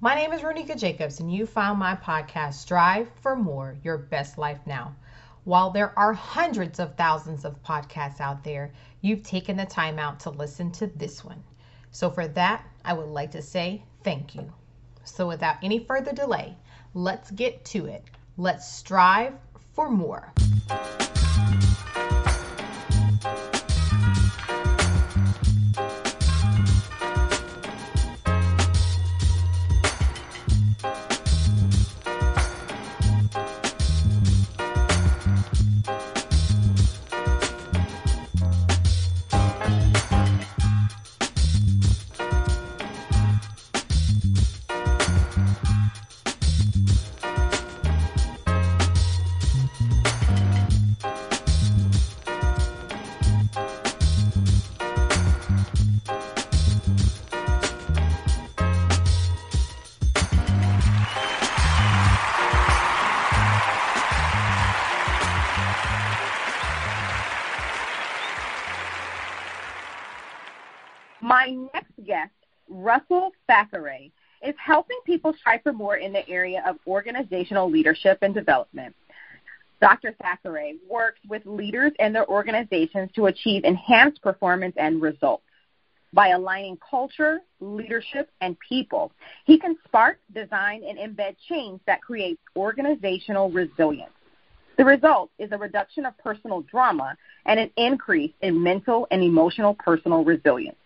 [0.00, 4.38] My name is Ronika Jacobs, and you found my podcast, Strive for More Your Best
[4.38, 4.94] Life Now.
[5.42, 10.20] While there are hundreds of thousands of podcasts out there, you've taken the time out
[10.20, 11.42] to listen to this one.
[11.90, 14.52] So, for that, I would like to say thank you.
[15.02, 16.56] So, without any further delay,
[16.94, 18.04] let's get to it.
[18.36, 19.34] Let's strive
[19.72, 20.32] for more.
[71.20, 72.32] My next guest,
[72.68, 74.12] Russell Thackeray,
[74.46, 78.94] is helping people strive for more in the area of organizational leadership and development.
[79.80, 80.14] Dr.
[80.20, 85.42] Thackeray works with leaders and their organizations to achieve enhanced performance and results.
[86.12, 89.12] By aligning culture, leadership, and people,
[89.44, 94.12] he can spark, design, and embed change that creates organizational resilience.
[94.78, 99.74] The result is a reduction of personal drama and an increase in mental and emotional
[99.74, 100.76] personal resilience.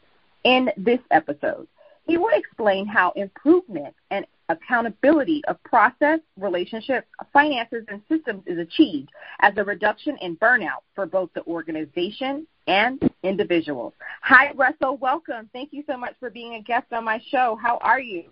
[0.44, 1.68] In this episode,
[2.04, 9.08] he will explain how improvement and accountability of process, relationships, finances, and systems is achieved
[9.40, 13.92] as a reduction in burnout for both the organization and individuals.
[14.22, 14.96] Hi, Russell.
[14.96, 15.48] Welcome.
[15.52, 17.58] Thank you so much for being a guest on my show.
[17.62, 18.24] How are you?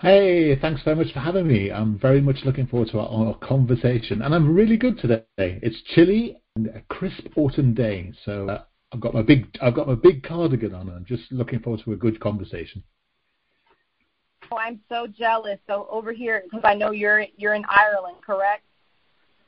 [0.00, 1.70] Hey, thanks very much for having me.
[1.70, 5.24] I'm very much looking forward to our, our conversation, and I'm really good today.
[5.38, 9.88] It's chilly and a crisp autumn day, so uh, I've got my big I've got
[9.88, 10.88] my big cardigan on.
[10.88, 12.82] I'm just looking forward to a good conversation.
[14.50, 15.58] Oh, I'm so jealous.
[15.66, 18.62] So over here, because I know you're you're in Ireland, correct?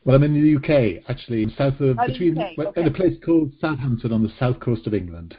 [0.05, 2.81] Well, I'm in the UK, actually, south of Oh, between UK, okay.
[2.81, 5.37] in a place called Southampton on the south coast of England.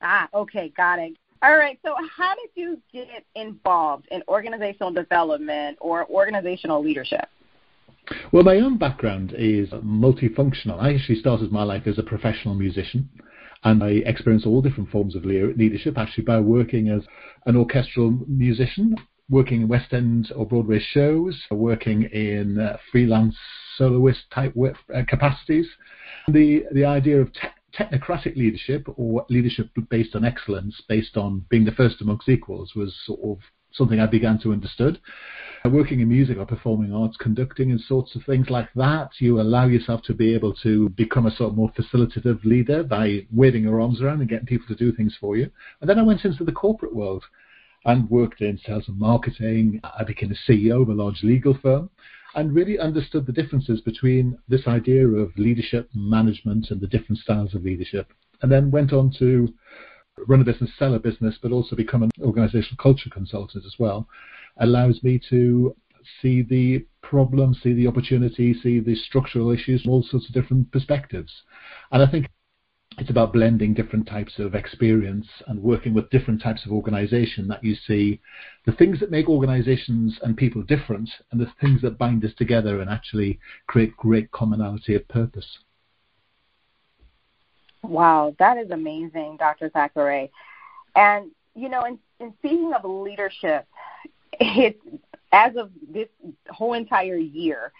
[0.00, 1.16] Ah, okay, got it.
[1.42, 1.78] All right.
[1.84, 7.28] So how did you get involved in organizational development or organizational leadership?
[8.32, 10.80] Well, my own background is multifunctional.
[10.80, 13.08] I actually started my life as a professional musician,
[13.64, 17.02] and I experienced all different forms of leadership actually by working as
[17.46, 18.96] an orchestral musician,
[19.30, 23.36] working in West End or Broadway shows, working in uh, freelance
[23.76, 25.68] soloist type work, uh, capacities.
[26.28, 31.64] The the idea of te- technocratic leadership or leadership based on excellence, based on being
[31.64, 33.38] the first amongst equals, was sort of
[33.74, 35.00] something I began to understood.
[35.64, 39.40] Uh, Working in music or performing arts, conducting and sorts of things like that, you
[39.40, 43.62] allow yourself to be able to become a sort of more facilitative leader by waving
[43.62, 45.50] your arms around and getting people to do things for you.
[45.80, 47.24] And then I went into the corporate world
[47.84, 49.80] and worked in sales and marketing.
[49.82, 51.90] I became a CEO of a large legal firm
[52.34, 57.54] and really understood the differences between this idea of leadership, management, and the different styles
[57.54, 58.12] of leadership.
[58.40, 59.52] And then went on to
[60.26, 64.08] run a business, sell a business, but also become an organizational culture consultant as well,
[64.58, 65.74] allows me to
[66.20, 70.70] see the problem, see the opportunity, see the structural issues from all sorts of different
[70.72, 71.42] perspectives.
[71.90, 72.26] And I think
[72.98, 77.64] it's about blending different types of experience and working with different types of organization that
[77.64, 78.20] you see
[78.66, 82.80] the things that make organizations and people different and the things that bind us together
[82.80, 85.58] and actually create great commonality of purpose.
[87.82, 89.68] Wow, that is amazing, Dr.
[89.68, 90.30] Thackeray.
[90.94, 93.66] And you know, in, in speaking of leadership,
[94.40, 94.78] it's
[95.32, 96.08] as of this
[96.50, 97.72] whole entire year,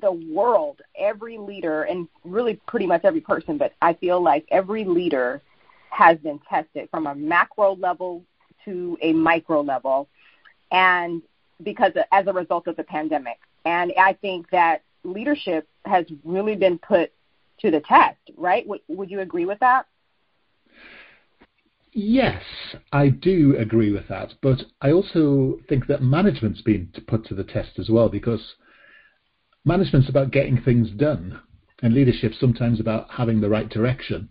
[0.00, 4.84] the world, every leader, and really pretty much every person, but I feel like every
[4.84, 5.40] leader
[5.90, 8.24] has been tested from a macro level
[8.64, 10.08] to a micro level,
[10.72, 11.22] and
[11.62, 13.38] because as a result of the pandemic.
[13.64, 17.12] And I think that leadership has really been put
[17.64, 18.66] to the test, right?
[18.68, 19.86] Would, would you agree with that?
[21.92, 22.42] Yes,
[22.92, 27.44] I do agree with that, but I also think that management's been put to the
[27.44, 28.54] test as well because
[29.64, 31.40] management's about getting things done,
[31.82, 34.28] and leadership's sometimes about having the right direction.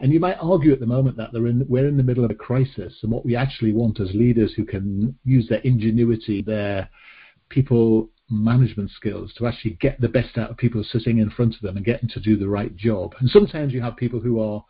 [0.00, 2.34] And you might argue at the moment that in, we're in the middle of a
[2.34, 6.90] crisis, and what we actually want as leaders who can use their ingenuity, their
[7.48, 11.60] people management skills to actually get the best out of people sitting in front of
[11.62, 13.14] them and get them to do the right job.
[13.20, 14.64] And sometimes you have people who are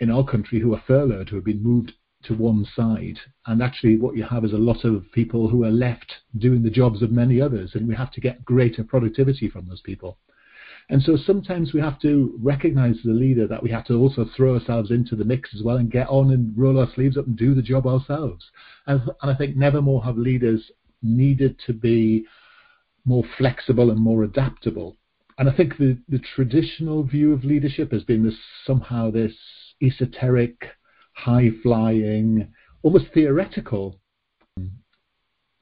[0.00, 1.92] in our country who are furloughed, who have been moved
[2.24, 3.18] to one side.
[3.46, 6.70] And actually, what you have is a lot of people who are left doing the
[6.70, 10.18] jobs of many others, and we have to get greater productivity from those people.
[10.90, 14.26] And so sometimes we have to recognize as a leader that we have to also
[14.36, 17.26] throw ourselves into the mix as well and get on and roll our sleeves up
[17.26, 18.44] and do the job ourselves.
[18.86, 20.70] And, and I think never more have leaders
[21.02, 22.26] needed to be
[23.04, 24.96] more flexible and more adaptable.
[25.38, 29.34] And I think the, the traditional view of leadership has been this somehow this
[29.82, 30.56] esoteric,
[31.14, 32.52] high flying,
[32.82, 34.00] almost theoretical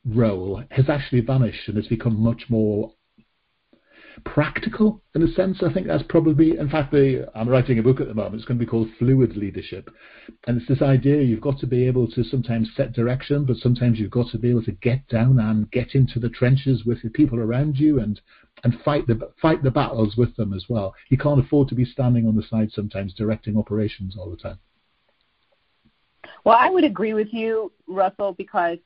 [0.05, 2.93] role has actually vanished and has become much more
[4.25, 5.63] practical in a sense.
[5.63, 8.37] I think that's probably, in fact, the, I'm writing a book at the moment.
[8.37, 9.91] It's going to be called Fluid Leadership,
[10.47, 13.99] and it's this idea you've got to be able to sometimes set direction, but sometimes
[13.99, 17.11] you've got to be able to get down and get into the trenches with the
[17.11, 18.21] people around you and
[18.65, 20.95] and fight the fight the battles with them as well.
[21.09, 24.59] You can't afford to be standing on the side sometimes directing operations all the time.
[26.45, 28.79] Well, I would agree with you, Russell, because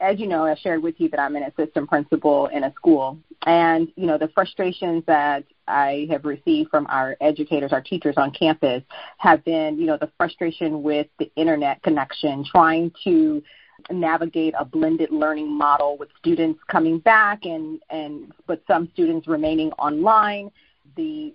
[0.00, 3.18] as you know, I shared with you that I'm an assistant principal in a school.
[3.46, 8.30] And, you know, the frustrations that I have received from our educators, our teachers on
[8.32, 8.82] campus
[9.18, 13.42] have been, you know, the frustration with the internet connection, trying to
[13.90, 19.70] navigate a blended learning model with students coming back and, and but some students remaining
[19.72, 20.50] online,
[20.96, 21.34] the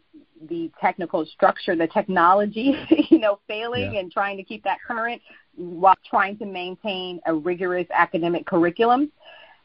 [0.49, 2.75] the technical structure, the technology,
[3.09, 3.99] you know, failing yeah.
[3.99, 5.21] and trying to keep that current
[5.55, 9.11] while trying to maintain a rigorous academic curriculum.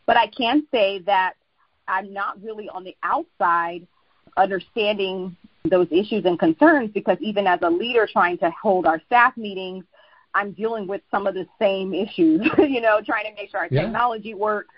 [0.06, 1.34] But I can say that
[1.88, 3.86] I'm not really on the outside
[4.36, 5.36] understanding
[5.68, 9.84] those issues and concerns because even as a leader trying to hold our staff meetings,
[10.34, 13.68] I'm dealing with some of the same issues, you know, trying to make sure our
[13.70, 13.82] yeah.
[13.82, 14.74] technology works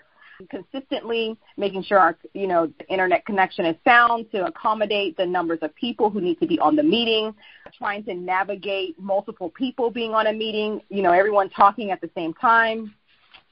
[0.49, 5.59] consistently, making sure our you know the internet connection is sound to accommodate the numbers
[5.61, 7.33] of people who need to be on the meeting,
[7.77, 12.09] trying to navigate multiple people being on a meeting, you know, everyone talking at the
[12.15, 12.93] same time,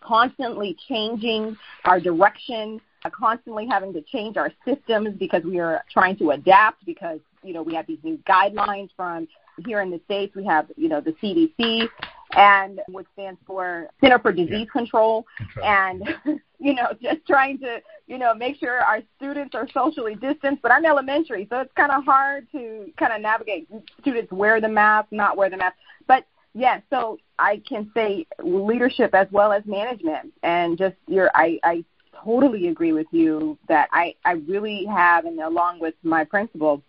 [0.01, 1.55] constantly changing
[1.85, 7.19] our direction, constantly having to change our systems because we are trying to adapt because
[7.43, 9.27] you know we have these new guidelines from
[9.65, 10.35] here in the states.
[10.35, 11.87] We have you know the CDC
[12.35, 14.71] and which stands for Center for Disease yeah.
[14.71, 16.03] Control, Control, and
[16.59, 20.61] you know just trying to you know make sure our students are socially distanced.
[20.61, 23.67] But I'm elementary, so it's kind of hard to kind of navigate.
[24.01, 25.75] Students wear the mask, not wear the mask,
[26.07, 26.81] but yes.
[26.91, 31.83] Yeah, so I can say leadership as well as management, and just your I I
[32.23, 36.83] totally agree with you that I I really have, and along with my principal,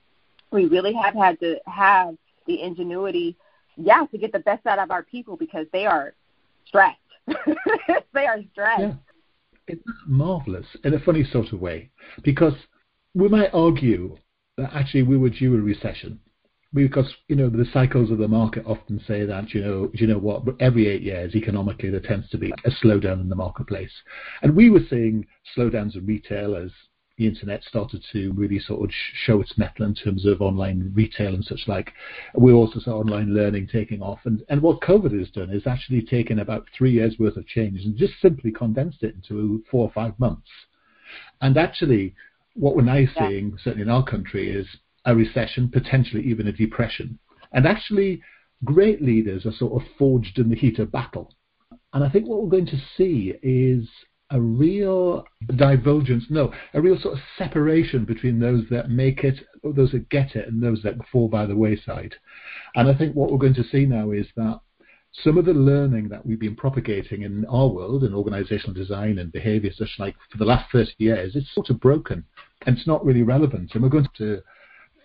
[0.51, 2.17] we really have had to have
[2.47, 3.37] the ingenuity
[3.77, 6.15] yeah, to get the best out of our people because they are
[6.67, 6.99] stressed.
[8.15, 8.81] they are stressed.
[8.81, 8.95] Yeah.
[9.69, 11.91] It's marvelous in a funny sort of way
[12.25, 12.55] because
[13.15, 14.17] we might argue
[14.57, 16.19] that actually we were due a recession
[16.75, 20.19] because you know the cycles of the market often say that you know you know
[20.19, 23.93] what every eight years economically there tends to be a slowdown in the marketplace
[24.43, 25.27] and we were seeing
[25.57, 26.71] slowdowns in retail as
[27.23, 31.35] the internet started to really sort of show its mettle in terms of online retail
[31.35, 31.93] and such like.
[32.35, 34.19] We also saw online learning taking off.
[34.25, 37.85] And, and what COVID has done is actually taken about three years worth of change
[37.85, 40.49] and just simply condensed it into four or five months.
[41.41, 42.15] And actually,
[42.55, 43.29] what we're now yeah.
[43.29, 44.67] seeing, certainly in our country, is
[45.05, 47.19] a recession, potentially even a depression.
[47.53, 48.21] And actually,
[48.65, 51.33] great leaders are sort of forged in the heat of battle.
[51.93, 53.89] And I think what we're going to see is
[54.33, 55.25] a real
[55.57, 60.35] divergence, no, a real sort of separation between those that make it, those that get
[60.35, 62.15] it, and those that fall by the wayside.
[62.75, 64.61] And I think what we're going to see now is that
[65.13, 69.31] some of the learning that we've been propagating in our world in organizational design and
[69.31, 72.25] behavior, such like for the last 30 years, it's sort of broken
[72.67, 73.73] and it's not really relevant.
[73.75, 74.41] And we're going to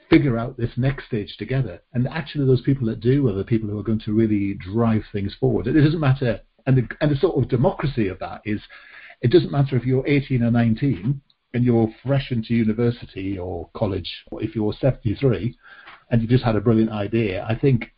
[0.10, 1.82] figure out this next stage together.
[1.94, 5.04] And actually, those people that do are the people who are going to really drive
[5.12, 5.68] things forward.
[5.68, 6.40] It doesn't matter.
[6.66, 8.62] And the, and the sort of democracy of that is
[9.22, 11.22] it doesn't matter if you're 18 or 19
[11.54, 15.58] and you're fresh into university or college, or if you're 73
[16.12, 17.46] and you just had a brilliant idea.
[17.48, 17.94] I think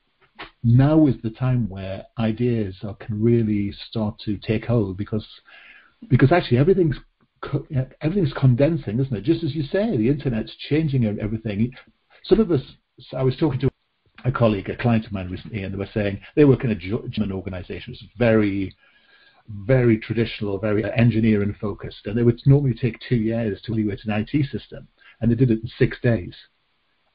[0.63, 5.25] now is the time where ideas are, can really start to take hold because
[6.09, 6.95] because actually everything's
[8.01, 9.23] everything's condensing, isn't it?
[9.23, 11.71] Just as you say, the internet's changing everything.
[12.23, 12.61] Some of us,
[13.13, 13.69] I was talking to
[14.25, 16.75] a colleague, a client of mine recently, and they were saying they work in a
[16.75, 18.75] German organization, which is very
[19.49, 24.11] very traditional, very engineering focused, and it would normally take two years to evaluate an
[24.11, 24.87] IT system,
[25.19, 26.35] and they did it in six days.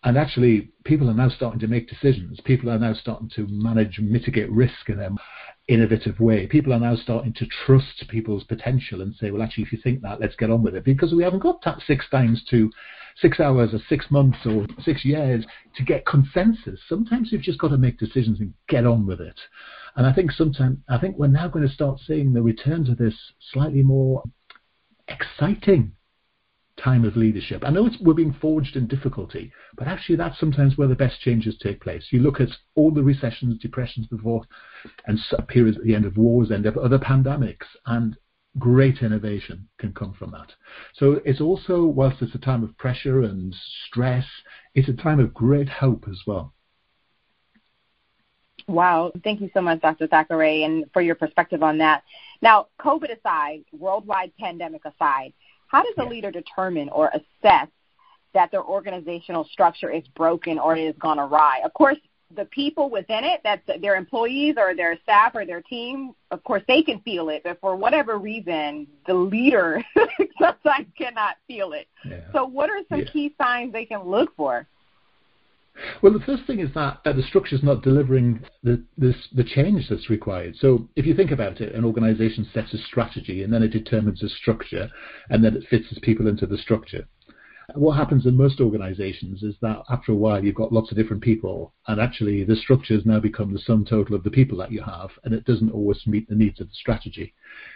[0.02, 2.38] And actually, people are now starting to make decisions.
[2.44, 5.16] People are now starting to manage, mitigate risk in an
[5.66, 6.46] innovative way.
[6.46, 10.02] People are now starting to trust people's potential and say, well, actually, if you think
[10.02, 12.70] that, let's get on with it, because we haven't got that six times to
[13.16, 15.44] six hours or six months or six years
[15.76, 16.80] to get consensus.
[16.88, 19.38] Sometimes you've just got to make decisions and get on with it.
[19.96, 22.94] And I think sometimes I think we're now going to start seeing the return to
[22.94, 23.14] this
[23.52, 24.24] slightly more
[25.08, 25.92] exciting
[26.82, 27.62] time of leadership.
[27.64, 31.56] I know we're being forged in difficulty, but actually that's sometimes where the best changes
[31.58, 32.06] take place.
[32.10, 34.42] You look at all the recessions, depressions before,
[35.06, 35.18] and
[35.48, 38.16] periods at the end of wars, end of other pandemics, and
[38.58, 40.52] great innovation can come from that.
[40.94, 43.54] So it's also, whilst it's a time of pressure and
[43.86, 44.24] stress,
[44.74, 46.52] it's a time of great hope as well.
[48.66, 49.12] Wow.
[49.22, 50.06] Thank you so much, Dr.
[50.06, 52.02] Thackeray, and for your perspective on that.
[52.40, 55.32] Now, COVID aside, worldwide pandemic aside,
[55.66, 57.68] how does a leader determine or assess
[58.32, 61.60] that their organizational structure is broken or it has gone awry?
[61.64, 61.98] Of course,
[62.36, 66.62] the people within it, that's their employees or their staff or their team, of course,
[66.68, 69.82] they can feel it, but for whatever reason, the leader
[70.40, 71.86] sometimes cannot feel it.
[72.08, 72.20] Yeah.
[72.32, 73.10] So, what are some yeah.
[73.12, 74.66] key signs they can look for?
[76.02, 79.42] Well, the first thing is that uh, the structure is not delivering the, this, the
[79.42, 80.54] change that's required.
[80.56, 84.22] So, if you think about it, an organization sets a strategy and then it determines
[84.22, 84.88] a structure
[85.30, 87.06] and then it fits its people into the structure.
[87.74, 91.22] What happens in most organizations is that after a while you've got lots of different
[91.22, 94.70] people, and actually the structure has now become the sum total of the people that
[94.70, 97.32] you have, and it doesn't always meet the needs of the strategy.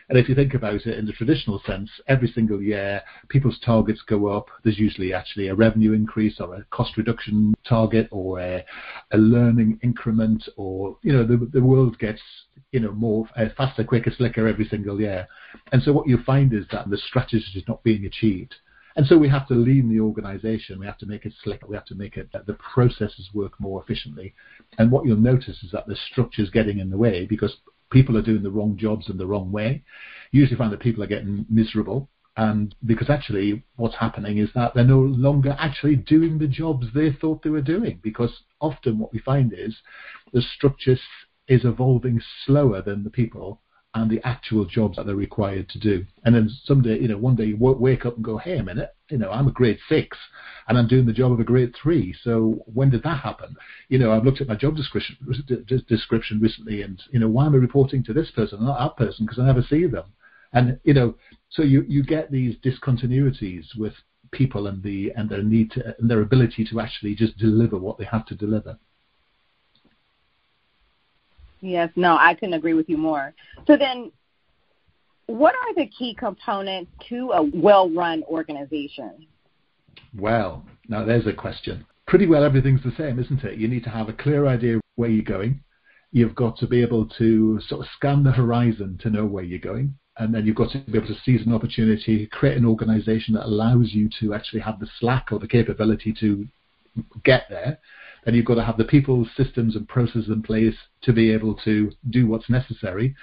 [0.09, 4.03] And if you think about it in the traditional sense, every single year people's targets
[4.03, 4.49] go up.
[4.63, 8.65] There's usually actually a revenue increase or a cost reduction target or a,
[9.13, 12.21] a learning increment, or you know the the world gets
[12.73, 15.27] you know more uh, faster, quicker, slicker every single year.
[15.73, 18.55] And so what you find is that the strategy is not being achieved.
[18.99, 21.77] And so we have to lean the organization, we have to make it slick, we
[21.77, 24.35] have to make it that the processes work more efficiently.
[24.77, 27.59] And what you'll notice is that the structure is getting in the way because
[27.93, 29.85] people are doing the wrong jobs in the wrong way.
[30.33, 34.75] You usually find that people are getting miserable and because actually what's happening is that
[34.75, 39.13] they're no longer actually doing the jobs they thought they were doing because often what
[39.13, 39.77] we find is
[40.33, 40.99] the structure
[41.47, 43.61] is evolving slower than the people
[43.99, 46.05] and the actual jobs that they're required to do.
[46.25, 48.95] And then someday, you know, one day you wake up and go, hey, a minute,
[49.11, 50.17] you know, I'm a grade six
[50.67, 52.15] and I'm doing the job of a grade three.
[52.23, 53.57] So when did that happen?
[53.89, 55.17] You know, I've looked at my job description,
[55.89, 59.27] description recently and, you know, why am I reporting to this person, not that person,
[59.27, 60.05] because I never see them.
[60.53, 61.15] And, you know,
[61.51, 63.95] so you, you get these discontinuities with
[64.31, 67.99] people and the and their need to and their ability to actually just deliver what
[67.99, 68.79] they have to deliver.
[71.61, 73.35] Yes, no, I couldn't agree with you more.
[73.67, 74.13] So then,
[75.27, 79.27] what are the key components to a well run organization?
[80.17, 81.85] Well, now there's a question.
[82.07, 83.59] Pretty well everything's the same, isn't it?
[83.59, 85.61] You need to have a clear idea where you're going.
[86.11, 89.59] You've got to be able to sort of scan the horizon to know where you're
[89.59, 89.99] going.
[90.17, 93.45] And then you've got to be able to seize an opportunity, create an organization that
[93.45, 96.47] allows you to actually have the slack or the capability to
[97.25, 97.79] get there
[98.29, 101.55] and you've got to have the people, systems, and processes in place to be able
[101.65, 103.17] to do what's necessary.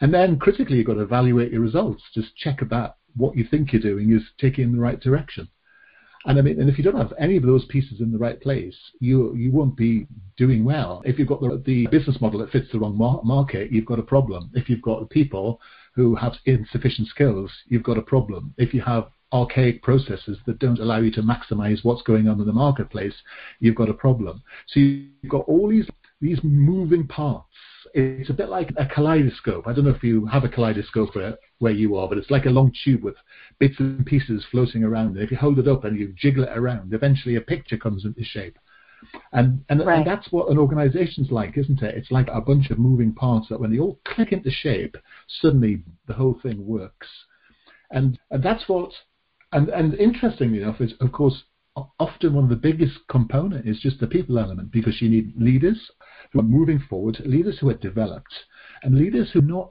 [0.00, 2.04] And then critically, you've got to evaluate your results.
[2.14, 5.48] Just check that what you think you're doing is taking in the right direction.
[6.26, 8.40] And I mean, and if you don't have any of those pieces in the right
[8.40, 10.06] place, you you won't be
[10.36, 11.02] doing well.
[11.04, 13.98] If you've got the, the business model that fits the wrong mar- market, you've got
[13.98, 14.52] a problem.
[14.54, 15.60] If you've got people
[15.96, 18.54] who have insufficient skills, you've got a problem.
[18.56, 22.46] If you have archaic processes that don't allow you to maximize what's going on in
[22.46, 23.14] the marketplace,
[23.58, 24.42] you've got a problem.
[24.68, 25.88] So you've got all these
[26.20, 27.48] these moving parts.
[27.92, 29.66] It's a bit like a kaleidoscope.
[29.66, 32.46] I don't know if you have a kaleidoscope where, where you are, but it's like
[32.46, 33.14] a long tube with
[33.58, 35.16] bits and pieces floating around.
[35.16, 38.04] And if you hold it up and you jiggle it around, eventually a picture comes
[38.04, 38.58] into shape.
[39.32, 39.98] And and, right.
[39.98, 41.94] and that's what an organization's like, isn't it?
[41.94, 44.96] It's like a bunch of moving parts that when they all click into shape,
[45.42, 47.08] suddenly the whole thing works.
[47.90, 48.92] And and that's what
[49.54, 51.44] and, and interestingly enough, is of course
[51.98, 55.90] often one of the biggest component is just the people element because you need leaders
[56.32, 58.34] who are moving forward, leaders who are developed,
[58.82, 59.70] and leaders who are not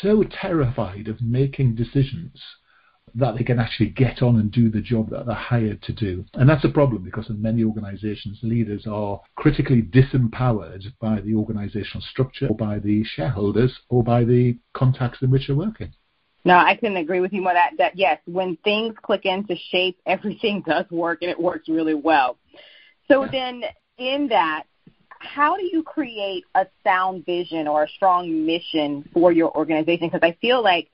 [0.00, 2.40] so terrified of making decisions
[3.14, 6.24] that they can actually get on and do the job that they're hired to do.
[6.34, 12.02] And that's a problem because in many organizations, leaders are critically disempowered by the organizational
[12.10, 15.92] structure, or by the shareholders, or by the contacts in which they're working.
[16.46, 17.54] No, I couldn't agree with you more.
[17.54, 21.94] That that yes, when things click into shape, everything does work and it works really
[21.94, 22.38] well.
[23.08, 23.62] So then,
[23.98, 24.64] in that,
[25.08, 30.08] how do you create a sound vision or a strong mission for your organization?
[30.08, 30.88] Because I feel like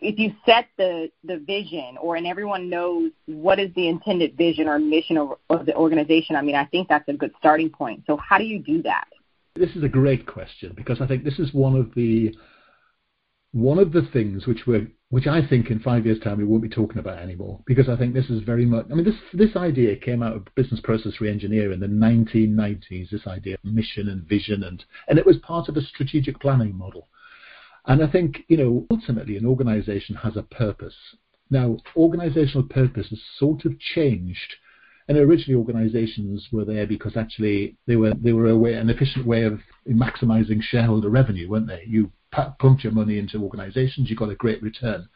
[0.00, 4.66] if you set the the vision, or and everyone knows what is the intended vision
[4.66, 8.02] or mission of, of the organization, I mean, I think that's a good starting point.
[8.08, 9.04] So how do you do that?
[9.54, 12.34] This is a great question because I think this is one of the
[13.54, 16.64] one of the things which we're which I think in five years' time we won't
[16.64, 18.86] be talking about anymore because I think this is very much.
[18.90, 23.10] I mean, this this idea came out of business process reengineering in the 1990s.
[23.10, 26.76] This idea of mission and vision, and and it was part of a strategic planning
[26.76, 27.08] model.
[27.86, 30.96] And I think you know ultimately an organisation has a purpose.
[31.48, 34.56] Now, organisational purpose has sort of changed
[35.06, 39.26] and originally, organisations were there because actually they were they were a way, an efficient
[39.26, 41.84] way of maximising shareholder revenue, weren't they?
[41.86, 42.10] You
[42.58, 45.08] pumped your money into organisations, you got a great return.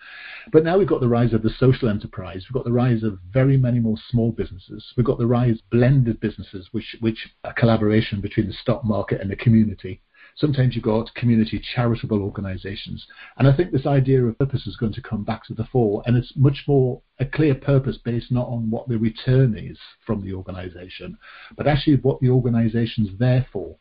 [0.52, 2.44] But now we've got the rise of the social enterprise.
[2.44, 4.92] We've got the rise of very many more small businesses.
[4.96, 9.20] We've got the rise of blended businesses, which which a collaboration between the stock market
[9.20, 10.02] and the community.
[10.36, 13.04] Sometimes you've got community charitable organisations.
[13.38, 16.02] And I think this idea of purpose is going to come back to the fore,
[16.06, 20.22] and it's much more a clear purpose based not on what the return is from
[20.24, 21.18] the organisation,
[21.56, 23.76] but actually what the organisation's there for.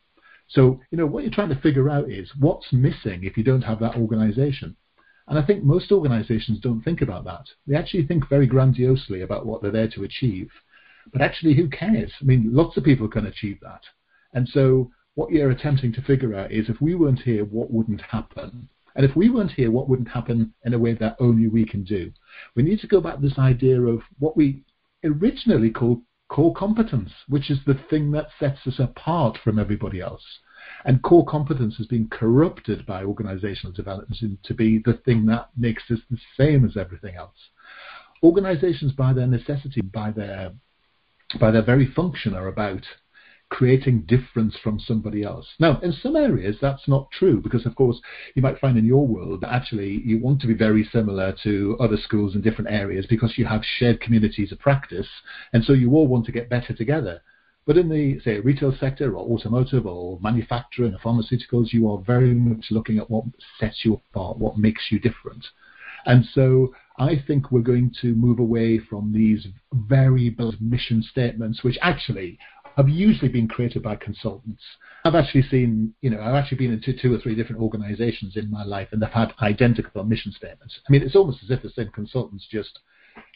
[0.48, 3.62] So, you know, what you're trying to figure out is what's missing if you don't
[3.62, 4.76] have that organisation.
[5.28, 7.44] And I think most organisations don't think about that.
[7.66, 10.50] They actually think very grandiosely about what they're there to achieve.
[11.12, 12.12] But actually, who cares?
[12.20, 13.82] I mean, lots of people can achieve that.
[14.32, 18.00] And so what you're attempting to figure out is if we weren't here, what wouldn't
[18.00, 18.68] happen?
[18.94, 21.84] And if we weren't here, what wouldn't happen in a way that only we can
[21.84, 22.10] do?
[22.54, 24.62] We need to go back to this idea of what we
[25.04, 30.24] originally called core competence, which is the thing that sets us apart from everybody else.
[30.84, 35.84] And core competence has been corrupted by organizational development to be the thing that makes
[35.90, 37.50] us the same as everything else.
[38.22, 40.52] Organizations, by their necessity, by their
[41.38, 42.86] by their very function, are about
[43.50, 45.46] creating difference from somebody else.
[45.58, 48.00] Now, in some areas, that's not true because, of course,
[48.34, 51.76] you might find in your world that actually you want to be very similar to
[51.80, 55.08] other schools in different areas because you have shared communities of practice,
[55.52, 57.22] and so you all want to get better together.
[57.66, 62.32] But in the, say, retail sector or automotive or manufacturing or pharmaceuticals, you are very
[62.32, 63.24] much looking at what
[63.60, 65.44] sets you apart, what makes you different.
[66.06, 71.78] And so I think we're going to move away from these very mission statements, which
[71.82, 72.38] actually
[72.78, 74.62] have usually been created by consultants.
[75.04, 78.48] I've actually seen, you know, I've actually been into two or three different organizations in
[78.50, 80.78] my life and they've had identical mission statements.
[80.88, 82.78] I mean, it's almost as if the same consultants just,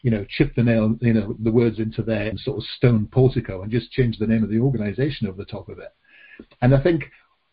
[0.03, 3.63] you know, chip the nail, you know, the words into their sort of stone portico
[3.63, 5.93] and just change the name of the organization over the top of it.
[6.61, 7.11] And I think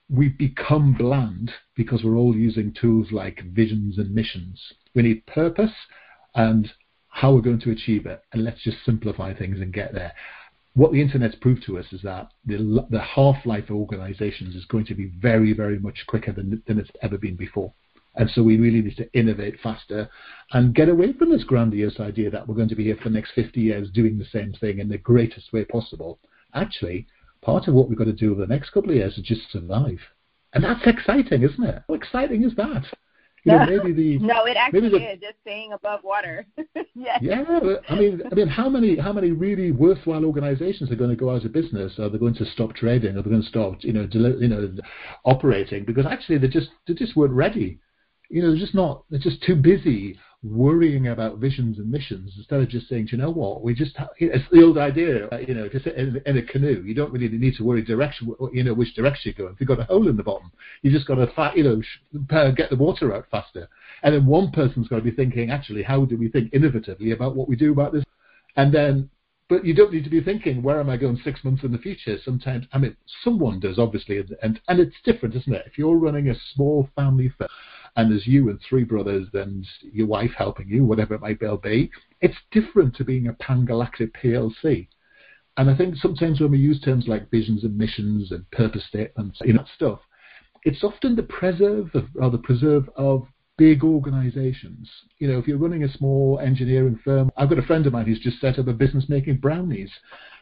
[0.09, 4.61] we've become bland because we're all using tools like visions and missions.
[4.93, 5.73] We need purpose
[6.35, 6.71] and
[7.07, 10.13] how we're going to achieve it, and let's just simplify things and get there
[10.79, 14.85] what the internet's proved to us is that the, the half-life of organizations is going
[14.85, 17.73] to be very, very much quicker than, than it's ever been before.
[18.15, 20.09] And so we really need to innovate faster
[20.53, 23.15] and get away from this grandiose idea that we're going to be here for the
[23.15, 26.17] next 50 years doing the same thing in the greatest way possible.
[26.53, 27.07] Actually,
[27.41, 29.51] part of what we've got to do over the next couple of years is just
[29.51, 29.99] survive.
[30.53, 31.83] And that's exciting, isn't it?
[31.89, 32.85] How exciting is that?
[33.49, 36.45] You know, maybe the no, it actually the, is just staying above water.
[36.95, 37.19] yes.
[37.21, 37.43] Yeah,
[37.89, 41.29] I mean, I mean, how many how many really worthwhile organisations are going to go
[41.33, 41.97] out of business?
[41.99, 43.17] Are they going to stop trading?
[43.17, 44.69] Are they going to stop, you know, deli- you know,
[45.25, 47.79] operating because actually they just they just weren't ready.
[48.29, 49.05] You know, they're just not.
[49.09, 53.29] They're just too busy worrying about visions and missions instead of just saying, you know
[53.29, 56.41] what, we just have, it's the old idea, uh, you know, sit in, in, a
[56.41, 59.53] canoe, you don't really need to worry direction, you know, which direction you're going.
[59.53, 60.49] If you've got a hole in the bottom,
[60.81, 63.67] you just got to, you know, get the water out faster.
[64.03, 67.35] And then one person's got to be thinking, actually, how do we think innovatively about
[67.35, 68.05] what we do about this?
[68.55, 69.09] And then
[69.49, 71.79] but you don't need to be thinking, where am I going six months in the
[71.79, 72.17] future?
[72.23, 75.65] Sometimes, I mean, someone does, obviously, and, and it's different, isn't it?
[75.65, 77.49] If you're running a small family firm,
[77.99, 81.91] and there's you and three brothers and your wife helping you, whatever it might be,
[82.21, 84.87] it's different to being a pan-galactic PLC.
[85.57, 89.39] And I think sometimes when we use terms like visions and missions and purpose statements,
[89.43, 89.99] you know, stuff,
[90.63, 94.89] it's often the preserve of, or the preserve of big organizations.
[95.17, 98.05] You know, if you're running a small engineering firm, I've got a friend of mine
[98.05, 99.91] who's just set up a business making brownies.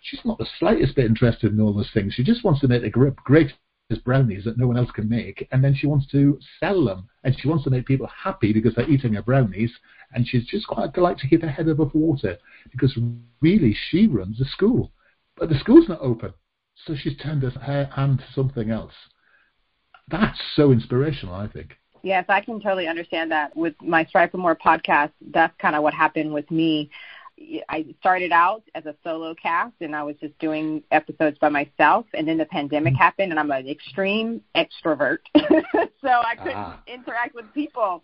[0.03, 2.13] She's not the slightest bit interested in all those things.
[2.13, 3.51] She just wants to make a great
[3.95, 7.35] brownies that no one else can make, and then she wants to sell them, and
[7.39, 9.71] she wants to make people happy because they're eating her brownies,
[10.13, 12.37] and she's just quite like to keep her head above water
[12.71, 12.97] because
[13.41, 14.91] really she runs a school,
[15.37, 16.33] but the school's not open,
[16.75, 18.93] so she's turned her hand to something else.
[20.09, 21.77] That's so inspirational, I think.
[22.03, 23.55] Yes, I can totally understand that.
[23.55, 26.89] With my Strive for More podcast, that's kind of what happened with me.
[27.69, 32.05] I started out as a solo cast and I was just doing episodes by myself
[32.13, 33.01] and then the pandemic mm-hmm.
[33.01, 35.19] happened and I'm an extreme extrovert.
[35.35, 36.81] so I couldn't ah.
[36.87, 38.03] interact with people.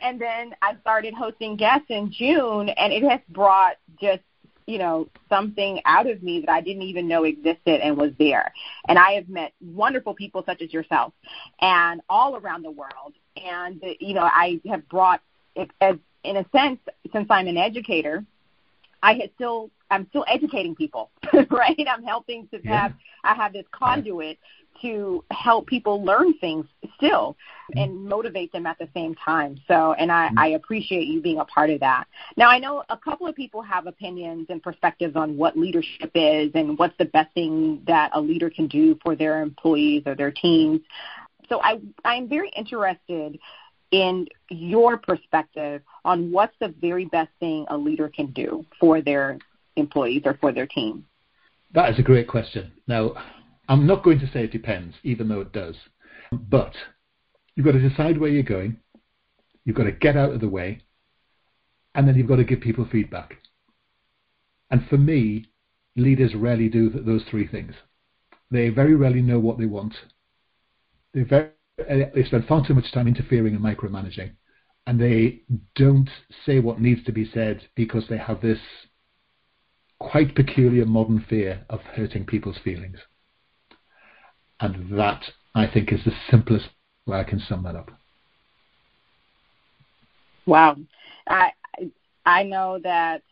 [0.00, 4.22] And then I started hosting guests in June and it has brought just
[4.66, 8.52] you know, something out of me that I didn't even know existed and was there.
[8.86, 11.14] And I have met wonderful people such as yourself
[11.62, 13.14] and all around the world
[13.44, 15.20] and you know I have brought,
[15.56, 16.80] as in a sense,
[17.12, 18.24] since I'm an educator,
[19.02, 21.10] I had still I'm still educating people,
[21.50, 21.86] right?
[21.88, 22.92] I'm helping to have
[23.24, 24.38] I have this conduit
[24.82, 27.36] to help people learn things still
[27.70, 27.78] mm-hmm.
[27.78, 29.60] and motivate them at the same time.
[29.66, 30.38] So, and I, mm-hmm.
[30.38, 32.04] I appreciate you being a part of that.
[32.36, 36.50] Now, I know a couple of people have opinions and perspectives on what leadership is
[36.54, 40.30] and what's the best thing that a leader can do for their employees or their
[40.30, 40.80] teams.
[41.48, 43.38] So, I, I'm very interested
[43.90, 49.38] in your perspective on what's the very best thing a leader can do for their
[49.76, 51.04] employees or for their team?
[51.74, 52.72] That is a great question.
[52.86, 53.12] Now,
[53.68, 55.76] I'm not going to say it depends, even though it does.
[56.32, 56.72] But
[57.54, 58.78] you've got to decide where you're going,
[59.66, 60.80] you've got to get out of the way,
[61.94, 63.34] and then you've got to give people feedback.
[64.70, 65.50] And for me,
[65.94, 67.74] leaders rarely do those three things.
[68.50, 69.94] They very rarely know what they want.
[71.12, 71.50] They very
[71.86, 74.30] eh, they spend far too much time interfering and micromanaging,
[74.88, 75.42] and they
[75.74, 76.08] don't
[76.46, 78.58] say what needs to be said because they have this
[79.98, 82.96] quite peculiar modern fear of hurting people's feelings.
[84.60, 85.22] And that,
[85.54, 86.70] I think, is the simplest
[87.04, 87.90] way I can sum that up.
[90.46, 90.76] Wow.
[91.28, 91.50] I
[92.24, 93.22] I know that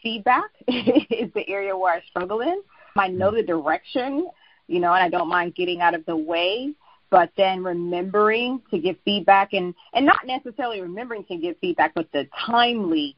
[0.00, 2.62] feedback is the area where I struggle in.
[2.94, 4.28] I know the direction,
[4.68, 6.72] you know, and I don't mind getting out of the way,
[7.10, 12.10] but then remembering to give feedback and and not necessarily remembering to give feedback, but
[12.12, 13.16] the timely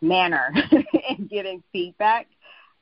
[0.00, 0.52] manner
[1.08, 2.26] in giving feedback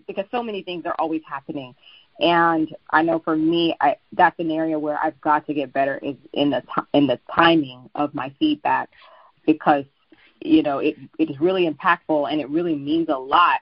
[0.07, 1.75] because so many things are always happening.
[2.21, 5.99] And I know for me, I, that's an area where I've got to get better
[5.99, 8.90] is in the in the timing of my feedback
[9.47, 9.85] because
[10.40, 13.61] you know it it is really impactful and it really means a lot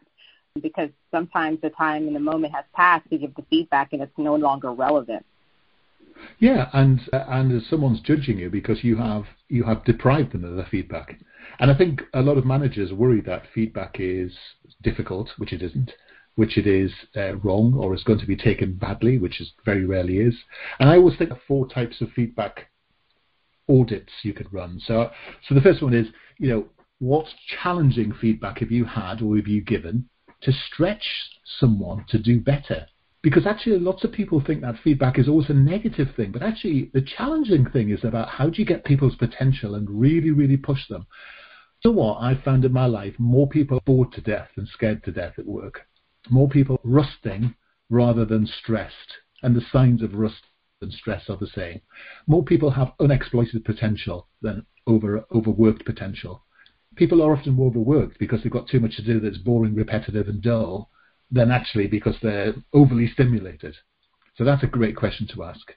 [0.62, 4.12] because sometimes the time and the moment has passed to give the feedback and it's
[4.16, 5.24] no longer relevant.
[6.38, 10.64] Yeah, and and someone's judging you because you have you have deprived them of the
[10.64, 11.18] feedback.
[11.58, 14.36] And I think a lot of managers worry that feedback is
[14.82, 15.92] difficult, which it isn't,
[16.34, 19.84] which it is uh, wrong or is going to be taken badly, which is very
[19.84, 20.34] rarely is.
[20.78, 22.68] And I always think of four types of feedback
[23.68, 24.80] audits you could run.
[24.84, 25.10] So,
[25.48, 26.06] so the first one is,
[26.38, 26.66] you know,
[26.98, 27.26] what
[27.62, 30.08] challenging feedback have you had or have you given
[30.42, 31.06] to stretch
[31.58, 32.86] someone to do better?
[33.26, 36.92] Because actually, lots of people think that feedback is always a negative thing, but actually,
[36.94, 40.86] the challenging thing is about how do you get people's potential and really, really push
[40.88, 41.08] them.
[41.80, 45.10] So what I've found in my life, more people bored to death than scared to
[45.10, 45.88] death at work.
[46.30, 47.56] More people rusting
[47.90, 49.14] rather than stressed.
[49.42, 50.44] And the signs of rust
[50.80, 51.80] and stress are the same.
[52.28, 56.44] More people have unexploited potential than over overworked potential.
[56.94, 60.40] People are often overworked because they've got too much to do that's boring, repetitive, and
[60.40, 60.92] dull,
[61.30, 63.74] than actually because they're overly stimulated.
[64.36, 65.72] So that's a great question to ask.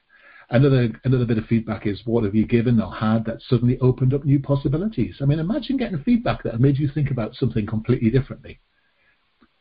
[0.50, 4.12] Another another bit of feedback is what have you given or had that suddenly opened
[4.12, 5.16] up new possibilities?
[5.20, 8.60] I mean, imagine getting feedback that made you think about something completely differently.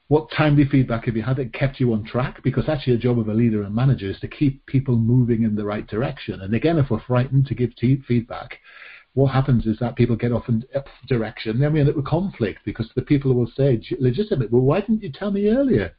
[0.07, 2.41] What timely feedback have you had that kept you on track?
[2.43, 5.55] Because actually, the job of a leader and manager is to keep people moving in
[5.55, 6.41] the right direction.
[6.41, 7.73] And again, if we're frightened to give
[8.07, 8.57] feedback,
[9.19, 10.63] what happens is that people get off in
[11.07, 11.59] direction.
[11.59, 15.03] Then we end up with conflict because the people will say, legitimate, well, why didn't
[15.03, 15.93] you tell me earlier?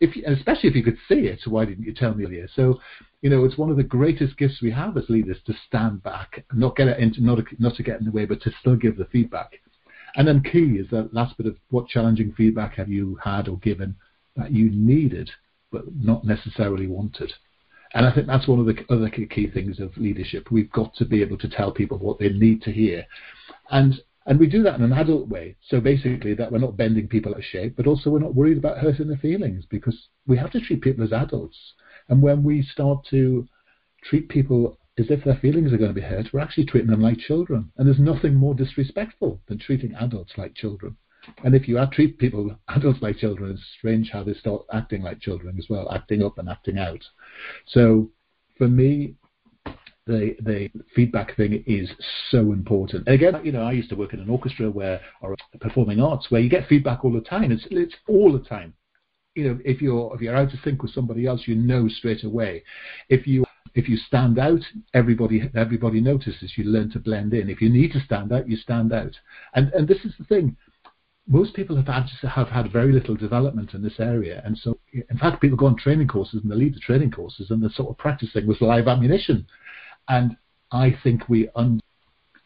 [0.00, 2.48] If you, especially if you could see it, why didn't you tell me earlier?
[2.56, 2.80] So,
[3.20, 6.44] you know, it's one of the greatest gifts we have as leaders to stand back,
[6.52, 9.04] not get into, not, not to get in the way, but to still give the
[9.06, 9.52] feedback.
[10.16, 13.58] And then key is that last bit of what challenging feedback have you had or
[13.58, 13.94] given
[14.36, 15.30] that you needed
[15.70, 17.32] but not necessarily wanted.
[17.94, 20.50] And I think that's one of the other key things of leadership.
[20.50, 23.06] We've got to be able to tell people what they need to hear.
[23.70, 25.56] And and we do that in an adult way.
[25.68, 28.58] So basically that we're not bending people out of shape, but also we're not worried
[28.58, 31.56] about hurting their feelings because we have to treat people as adults.
[32.08, 33.48] And when we start to
[34.04, 37.02] treat people as if their feelings are going to be hurt, we're actually treating them
[37.02, 37.72] like children.
[37.76, 40.96] And there's nothing more disrespectful than treating adults like children.
[41.44, 45.20] And if you treat people, adults like children, it's strange how they start acting like
[45.20, 47.04] children as well, acting up and acting out.
[47.66, 48.10] So
[48.58, 49.14] for me,
[50.06, 51.90] the the feedback thing is
[52.30, 53.06] so important.
[53.06, 56.40] Again, you know, I used to work in an orchestra where or performing arts where
[56.40, 57.52] you get feedback all the time.
[57.52, 58.74] It's it's all the time.
[59.34, 62.24] You know, if you're if you're out of sync with somebody else, you know straight
[62.24, 62.64] away.
[63.08, 64.60] If you if you stand out,
[64.92, 66.52] everybody everybody notices.
[66.56, 67.48] You learn to blend in.
[67.48, 69.12] If you need to stand out, you stand out.
[69.54, 70.56] And and this is the thing.
[71.28, 75.18] Most people have had have had very little development in this area, and so in
[75.18, 77.90] fact, people go on training courses and they leave the training courses and they're sort
[77.90, 79.46] of practicing with live ammunition.
[80.08, 80.36] And
[80.72, 81.80] I think we un-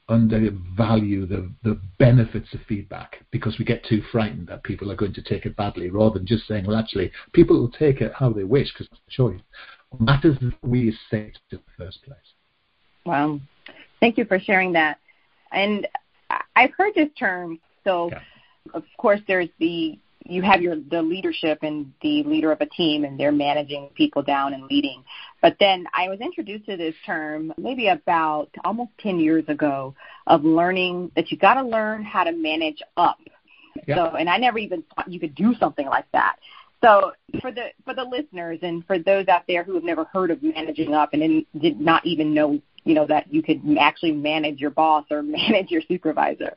[0.08, 5.14] undervalue the, the benefits of feedback because we get too frightened that people are going
[5.14, 8.30] to take it badly rather than just saying, well, actually, people will take it how
[8.30, 9.40] they wish because it's a choice
[9.98, 12.18] matters that we say it in the first place.
[13.04, 13.40] Wow.
[14.00, 14.98] Thank you for sharing that.
[15.52, 15.86] And
[16.54, 17.60] I've heard this term.
[17.84, 18.20] So, yeah.
[18.74, 19.98] Of course, there's the
[20.28, 24.22] you have your the leadership and the leader of a team and they're managing people
[24.22, 25.04] down and leading.
[25.40, 29.94] But then I was introduced to this term maybe about almost 10 years ago
[30.26, 33.18] of learning that you got to learn how to manage up.
[33.86, 33.96] Yeah.
[33.96, 36.36] So and I never even thought you could do something like that.
[36.82, 40.30] So for the for the listeners and for those out there who have never heard
[40.30, 44.60] of managing up and did not even know you know that you could actually manage
[44.60, 46.54] your boss or manage your supervisor,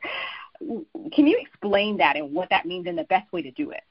[0.60, 3.82] can you explain that and what that means and the best way to do it?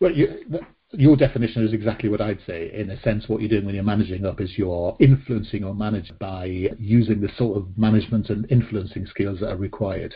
[0.00, 0.44] Well, you,
[0.92, 2.72] your definition is exactly what I'd say.
[2.72, 6.16] In a sense, what you're doing when you're managing up is you're influencing or managing
[6.18, 6.46] by
[6.78, 10.14] using the sort of management and influencing skills that are required.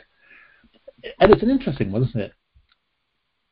[1.21, 2.33] And it's an interesting one, isn't it?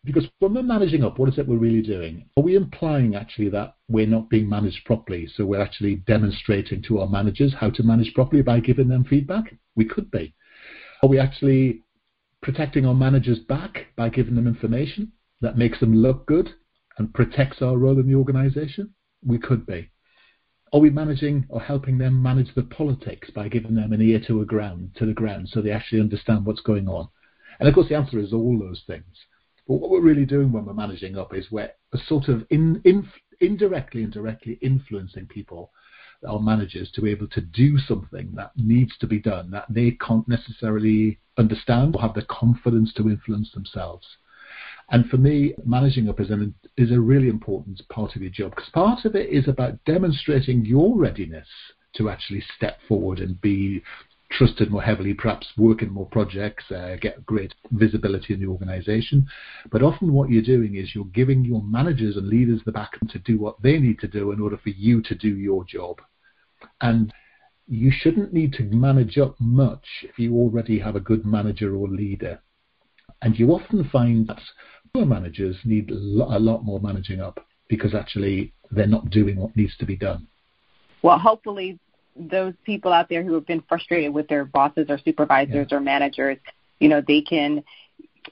[0.05, 2.29] Because when we're managing up, what is it we're really doing?
[2.37, 5.29] Are we implying actually that we're not being managed properly?
[5.35, 9.55] So we're actually demonstrating to our managers how to manage properly by giving them feedback?
[9.74, 10.33] We could be.
[11.02, 11.83] Are we actually
[12.46, 16.48] protecting our managers back by giving them information that makes them look good
[16.96, 18.94] and protects our role in the organization?
[19.26, 19.90] We could be.
[20.72, 24.42] Are we managing or helping them manage the politics by giving them an ear to
[24.42, 27.09] a ground to the ground so they actually understand what's going on?
[27.59, 29.16] And of course the answer is all those things.
[29.66, 31.72] But what we're really doing when we're managing up is we're
[32.06, 33.09] sort of in, in,
[33.40, 35.72] indirectly and directly influencing people,
[36.26, 39.92] our managers, to be able to do something that needs to be done that they
[39.92, 44.07] can't necessarily understand or have the confidence to influence themselves.
[44.90, 48.55] And for me, managing up is, an, is a really important part of your job
[48.55, 51.48] because part of it is about demonstrating your readiness
[51.96, 53.83] to actually step forward and be
[54.30, 59.26] trusted more heavily, perhaps work in more projects, uh, get great visibility in the organization.
[59.70, 63.18] But often what you're doing is you're giving your managers and leaders the backing to
[63.20, 66.00] do what they need to do in order for you to do your job.
[66.80, 67.12] And
[67.68, 71.88] you shouldn't need to manage up much if you already have a good manager or
[71.88, 72.40] leader.
[73.22, 74.40] And you often find that
[74.92, 79.76] poor managers need a lot more managing up because actually they're not doing what needs
[79.78, 80.26] to be done.
[81.02, 81.78] Well, hopefully
[82.18, 85.76] those people out there who have been frustrated with their bosses or supervisors yeah.
[85.76, 86.38] or managers,
[86.81, 87.62] you know, they can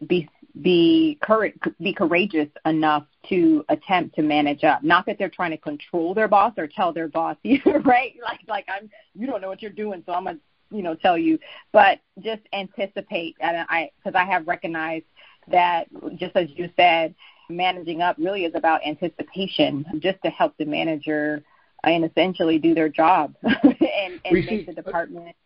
[0.07, 0.29] be
[0.62, 4.85] be courage, be courageous enough to attempt to manage up.
[4.85, 8.14] Not that they're trying to control their boss or tell their boss, right?
[8.23, 10.38] Like like I'm you don't know what you're doing, so I'm gonna
[10.70, 11.38] you know tell you,
[11.73, 13.37] but just anticipate.
[13.40, 15.07] And I because I have recognized
[15.49, 17.14] that just as you said,
[17.49, 21.42] managing up really is about anticipation, just to help the manager
[21.87, 25.37] and essentially do their job and, and make see, the uh, department.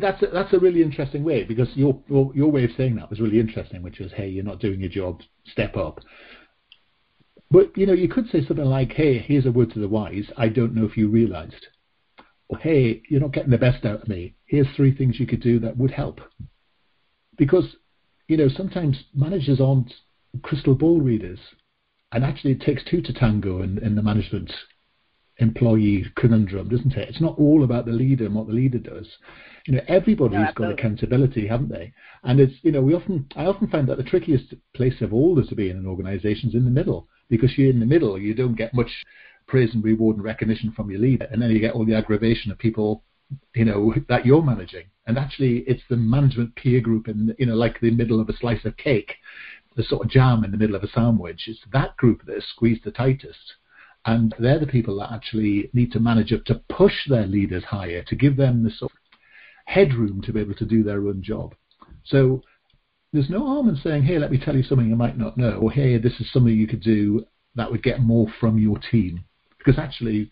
[0.00, 3.10] That's a, that's a really interesting way because your, your your way of saying that
[3.10, 6.00] was really interesting, which was, hey, you're not doing your job, step up.
[7.50, 10.30] But you know, you could say something like, hey, here's a word to the wise.
[10.36, 11.66] I don't know if you realised.
[12.48, 14.34] Or hey, you're not getting the best out of me.
[14.46, 16.20] Here's three things you could do that would help.
[17.36, 17.76] Because
[18.28, 19.92] you know, sometimes managers aren't
[20.42, 21.40] crystal ball readers,
[22.12, 24.52] and actually, it takes two to tango in, in the management
[25.40, 27.08] employee conundrum, doesn't it?
[27.08, 29.06] It's not all about the leader and what the leader does.
[29.66, 31.92] You know, everybody's no, got accountability, haven't they?
[32.24, 35.42] And it's you know, we often I often find that the trickiest place of all
[35.42, 38.34] to be in an organisation is in the middle because you're in the middle, you
[38.34, 38.90] don't get much
[39.46, 42.52] praise and reward and recognition from your leader, and then you get all the aggravation
[42.52, 43.02] of people,
[43.54, 44.84] you know, that you're managing.
[45.06, 48.36] And actually, it's the management peer group in you know, like the middle of a
[48.36, 49.14] slice of cake,
[49.76, 51.42] the sort of jam in the middle of a sandwich.
[51.46, 53.54] It's that group that is squeezed the tightest.
[54.06, 58.02] And they're the people that actually need to manage up to push their leaders higher,
[58.04, 58.98] to give them the sort of
[59.66, 61.54] headroom to be able to do their own job.
[62.04, 62.42] So
[63.12, 65.52] there's no harm in saying, hey, let me tell you something you might not know,
[65.52, 69.24] or hey, this is something you could do that would get more from your team.
[69.58, 70.30] Because actually,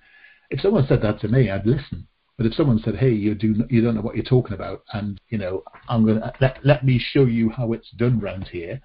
[0.51, 2.07] if someone said that to me, I'd listen.
[2.37, 5.21] But if someone said, "Hey, you do you don't know what you're talking about," and
[5.29, 8.81] you know, I'm gonna let let me show you how it's done round here,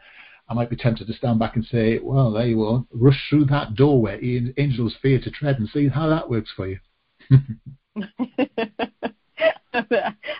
[0.49, 3.45] I might be tempted to stand back and say, well, there you are, rush through
[3.45, 4.19] that doorway
[4.58, 6.79] angels fear to tread and see how that works for you.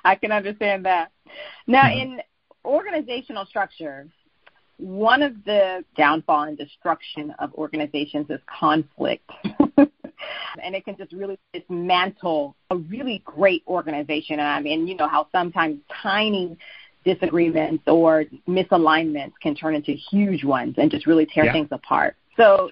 [0.04, 1.12] I can understand that.
[1.68, 2.20] Now, in
[2.66, 4.08] organizational structure,
[4.78, 9.30] one of the downfall and destruction of organizations is conflict.
[9.78, 14.40] and it can just really dismantle a really great organization.
[14.40, 16.58] And I mean, you know how sometimes tiny
[17.04, 21.54] disagreements or misalignments can turn into huge ones and just really tear yeah.
[21.54, 22.16] things apart.
[22.38, 22.72] So,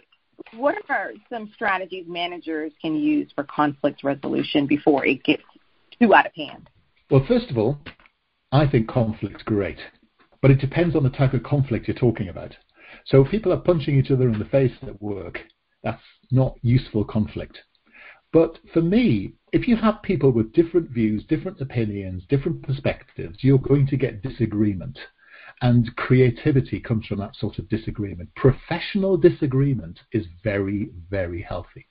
[0.56, 5.44] what are some strategies managers can use for conflict resolution before it gets
[6.00, 6.70] too out of hand?
[7.10, 7.78] Well, first of all,
[8.52, 9.78] I think conflict's great,
[10.42, 12.56] but it depends on the type of conflict you're talking about.
[13.06, 15.40] So, if people are punching each other in the face at work,
[15.84, 17.60] that's not useful conflict.
[18.34, 23.58] But for me, if you have people with different views, different opinions, different perspectives, you're
[23.58, 24.98] going to get disagreement.
[25.62, 28.34] And creativity comes from that sort of disagreement.
[28.36, 31.88] Professional disagreement is very, very healthy.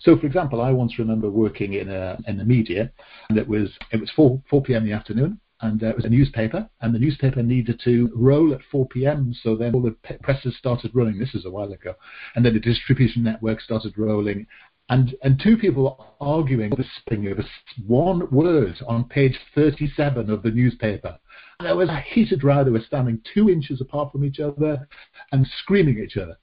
[0.00, 2.92] So, for example, I once remember working in a in the media,
[3.30, 4.82] and it was it was 4 4 p.m.
[4.82, 8.52] in the afternoon, and uh, it was a newspaper, and the newspaper needed to roll
[8.52, 9.34] at 4 p.m.
[9.42, 11.18] So then all the presses started running.
[11.18, 11.94] This is a while ago,
[12.34, 14.46] and then the distribution network started rolling,
[14.90, 17.38] and and two people were arguing over spelling of
[17.86, 21.18] one word on page 37 of the newspaper.
[21.58, 22.64] And there was a heated row.
[22.64, 24.86] They were standing two inches apart from each other
[25.32, 26.36] and screaming at each other.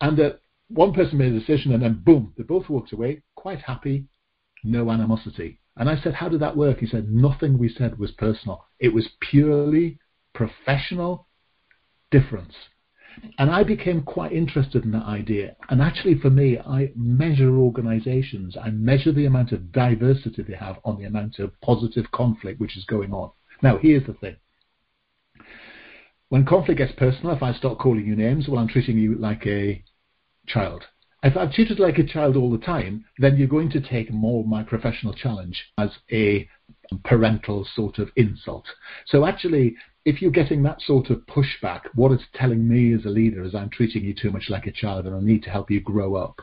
[0.00, 0.30] And uh,
[0.68, 4.06] one person made a decision, and then boom, they both walked away, quite happy,
[4.64, 5.60] no animosity.
[5.76, 6.78] And I said, How did that work?
[6.78, 8.66] He said, Nothing we said was personal.
[8.80, 9.98] It was purely
[10.34, 11.28] professional
[12.10, 12.54] difference.
[13.38, 15.56] And I became quite interested in that idea.
[15.68, 20.78] And actually, for me, I measure organizations, I measure the amount of diversity they have
[20.84, 23.30] on the amount of positive conflict which is going on.
[23.62, 24.36] Now, here's the thing.
[26.28, 29.46] When conflict gets personal, if I start calling you names, well, I'm treating you like
[29.46, 29.82] a
[30.46, 30.84] child.
[31.22, 34.40] If I'm treated like a child all the time, then you're going to take more
[34.40, 36.48] of my professional challenge as a
[37.04, 38.64] parental sort of insult.
[39.06, 43.10] So actually, if you're getting that sort of pushback, what it's telling me as a
[43.10, 45.70] leader is I'm treating you too much like a child and I need to help
[45.70, 46.40] you grow up.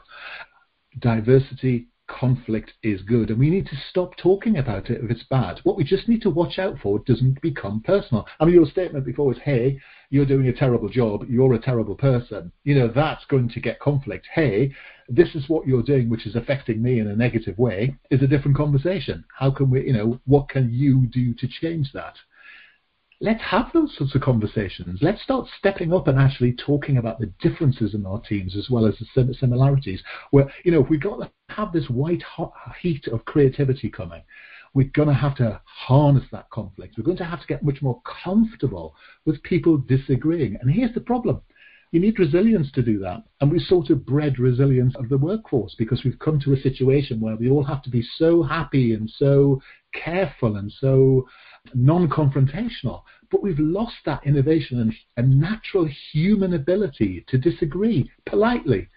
[1.00, 5.60] Diversity, conflict is good and we need to stop talking about it if it's bad.
[5.64, 8.26] What we just need to watch out for doesn't become personal.
[8.40, 11.96] I mean, your statement before was, hey, you're doing a terrible job, you're a terrible
[11.96, 12.52] person.
[12.64, 14.28] You know, that's going to get conflict.
[14.34, 14.74] Hey,
[15.10, 18.28] this is what you're doing, which is affecting me in a negative way, is a
[18.28, 19.26] different conversation.
[19.38, 22.16] How can we, you know, what can you do to change that?
[23.20, 25.00] Let's have those sorts of conversations.
[25.02, 28.86] Let's start stepping up and actually talking about the differences in our teams as well
[28.86, 30.02] as the similarities.
[30.32, 34.22] Where, you know, if we've got to have this white hot heat of creativity coming,
[34.74, 36.96] we're going to have to harness that conflict.
[36.98, 40.58] We're going to have to get much more comfortable with people disagreeing.
[40.62, 41.42] And here's the problem.
[41.92, 43.24] You need resilience to do that.
[43.40, 47.22] And we sort of bred resilience of the workforce because we've come to a situation
[47.22, 49.62] where we all have to be so happy and so
[49.94, 51.28] careful and so
[51.74, 58.88] non-confrontational, but we've lost that innovation and natural human ability to disagree politely.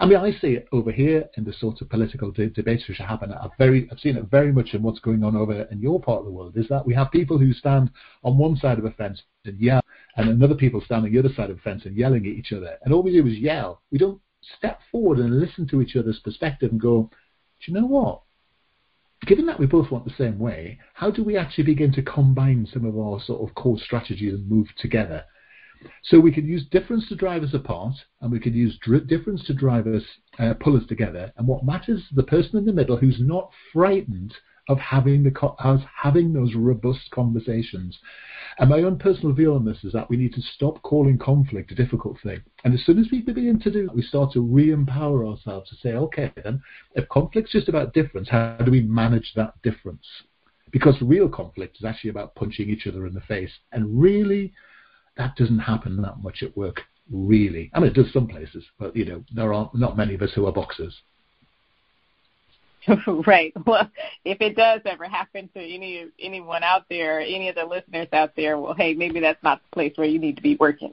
[0.00, 2.98] I mean, I see it over here in the sort of political de- debates which
[2.98, 3.32] happen.
[3.32, 6.20] I've very, I've seen it very much in what's going on over in your part
[6.20, 6.56] of the world.
[6.56, 7.90] Is that we have people who stand
[8.24, 9.82] on one side of a fence and yell,
[10.16, 12.52] and another people stand on the other side of a fence and yelling at each
[12.52, 13.82] other, and all we do is yell.
[13.92, 14.20] We don't
[14.58, 17.08] step forward and listen to each other's perspective and go,
[17.64, 18.23] do you know what?
[19.26, 22.66] Given that we both want the same way, how do we actually begin to combine
[22.72, 25.24] some of our sort of core strategies and move together?
[26.02, 29.54] So we can use difference to drive us apart, and we can use difference to
[29.54, 30.02] drive us,
[30.38, 31.32] uh, pull us together.
[31.36, 34.34] And what matters is the person in the middle who's not frightened
[34.68, 37.98] of having the of having those robust conversations.
[38.58, 41.72] And my own personal view on this is that we need to stop calling conflict
[41.72, 42.40] a difficult thing.
[42.64, 45.76] And as soon as we begin to do that, we start to re-empower ourselves to
[45.76, 46.62] say, okay, then
[46.94, 50.06] if conflict's just about difference, how do we manage that difference?
[50.70, 53.52] Because real conflict is actually about punching each other in the face.
[53.72, 54.52] And really,
[55.16, 57.70] that doesn't happen that much at work, really.
[57.74, 60.32] I mean, it does some places, but, you know, there aren't not many of us
[60.34, 60.94] who are boxers.
[63.26, 63.52] right.
[63.66, 63.90] Well,
[64.24, 68.32] if it does ever happen to any anyone out there, any of the listeners out
[68.36, 70.92] there, well, hey, maybe that's not the place where you need to be working.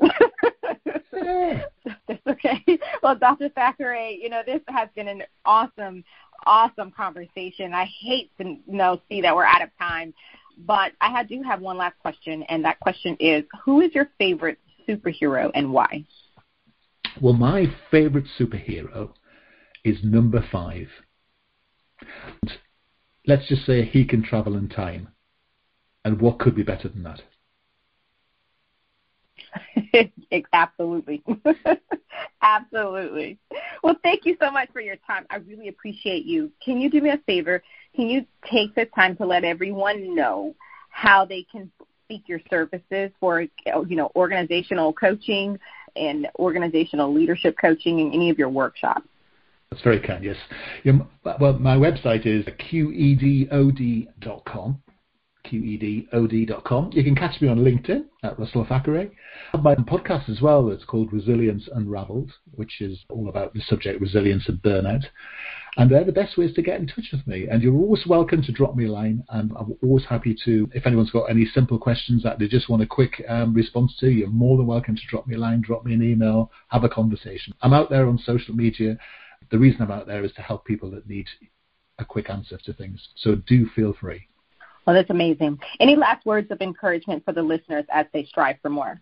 [1.11, 2.63] that's okay.
[3.03, 3.49] Well, Dr.
[3.49, 6.03] Thackeray, you know this has been an awesome,
[6.45, 7.73] awesome conversation.
[7.73, 10.13] I hate to you know see that we're out of time,
[10.65, 14.59] but I do have one last question, and that question is: Who is your favorite
[14.87, 16.05] superhero and why?
[17.19, 19.11] Well, my favorite superhero
[19.83, 20.87] is number five
[23.25, 25.09] let's just say he can travel in time.
[26.03, 27.21] And what could be better than that?
[30.53, 31.23] Absolutely.
[32.41, 33.37] Absolutely.
[33.83, 35.25] Well, thank you so much for your time.
[35.29, 36.51] I really appreciate you.
[36.63, 37.61] Can you do me a favor?
[37.95, 40.55] Can you take the time to let everyone know
[40.89, 41.71] how they can
[42.07, 45.59] seek your services for, you know, organizational coaching
[45.95, 49.07] and organizational leadership coaching in any of your workshops?
[49.71, 50.35] That's very kind, yes.
[51.23, 54.03] well, my website is qedod.com.
[55.45, 56.91] QEDOD.com.
[56.93, 59.09] You can catch me on LinkedIn at Russell Thackeray.
[59.53, 63.61] I have my podcast as well that's called Resilience Unraveled, which is all about the
[63.61, 65.05] subject resilience and burnout.
[65.77, 67.47] And they're the best ways to get in touch with me.
[67.47, 69.23] And you're always welcome to drop me a line.
[69.29, 72.83] And I'm always happy to, if anyone's got any simple questions that they just want
[72.83, 75.85] a quick um, response to, you're more than welcome to drop me a line, drop
[75.85, 77.53] me an email, have a conversation.
[77.61, 78.97] I'm out there on social media
[79.49, 81.27] the reason I'm out there is to help people that need
[81.99, 83.09] a quick answer to things.
[83.17, 84.27] So do feel free.
[84.85, 85.59] Well, that's amazing.
[85.79, 89.01] Any last words of encouragement for the listeners as they strive for more?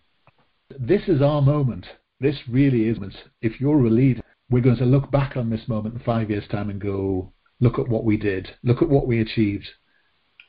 [0.78, 1.86] This is our moment.
[2.20, 2.98] This really is.
[3.40, 6.48] If you're a leader, we're going to look back on this moment in five years'
[6.48, 9.68] time and go, look at what we did, look at what we achieved.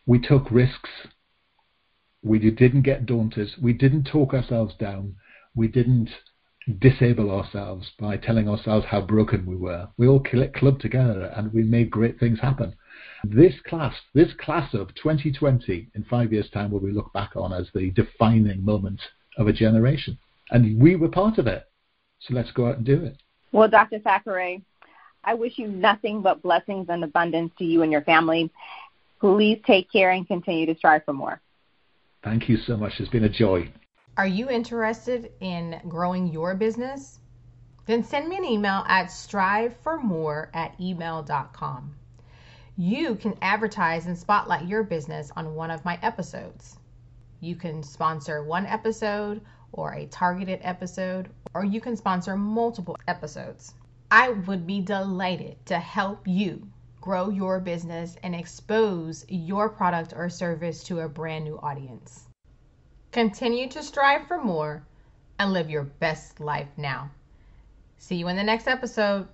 [0.05, 0.89] We took risks.
[2.23, 3.49] We didn't get daunted.
[3.61, 5.15] We didn't talk ourselves down.
[5.55, 6.09] We didn't
[6.79, 9.87] disable ourselves by telling ourselves how broken we were.
[9.97, 10.23] We all
[10.55, 12.75] clubbed together and we made great things happen.
[13.23, 17.53] This class, this class of 2020, in five years' time, will be looked back on
[17.53, 19.01] as the defining moment
[19.37, 20.17] of a generation.
[20.51, 21.63] And we were part of it.
[22.19, 23.17] So let's go out and do it.
[23.51, 23.99] Well, Dr.
[23.99, 24.61] Thackeray,
[25.23, 28.51] I wish you nothing but blessings and abundance to you and your family.
[29.19, 31.41] Please take care and continue to strive for more.
[32.23, 32.93] Thank you so much.
[32.99, 33.71] It's been a joy.
[34.17, 37.21] Are you interested in growing your business?
[37.85, 41.95] Then send me an email at striveformore at email.com.
[42.75, 46.77] You can advertise and spotlight your business on one of my episodes.
[47.39, 49.39] You can sponsor one episode
[49.71, 53.73] or a targeted episode, or you can sponsor multiple episodes.
[54.11, 56.67] I would be delighted to help you
[56.99, 62.27] grow your business and expose your product or service to a brand new audience.
[63.11, 64.83] Continue to strive for more
[65.37, 67.09] and live your best life now.
[67.97, 69.27] See you in the next episode.